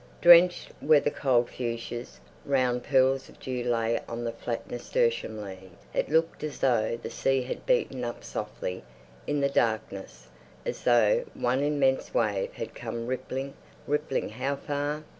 Drenched 0.19 0.71
were 0.81 0.99
the 0.99 1.11
cold 1.11 1.47
fuchsias, 1.51 2.19
round 2.43 2.81
pearls 2.83 3.29
of 3.29 3.39
dew 3.39 3.63
lay 3.63 3.99
on 4.09 4.23
the 4.23 4.31
flat 4.31 4.67
nasturtium 4.67 5.39
leaves. 5.39 5.77
It 5.93 6.09
looked 6.09 6.43
as 6.43 6.57
though 6.57 6.97
the 6.97 7.11
sea 7.11 7.43
had 7.43 7.67
beaten 7.67 8.03
up 8.03 8.23
softly 8.23 8.83
in 9.27 9.41
the 9.41 9.47
darkness, 9.49 10.29
as 10.65 10.85
though 10.85 11.25
one 11.35 11.61
immense 11.61 12.15
wave 12.15 12.53
had 12.53 12.73
come 12.73 13.05
rippling, 13.05 13.53
rippling—how 13.85 14.55
far? 14.55 15.03